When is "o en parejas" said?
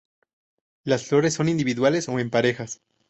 2.09-2.81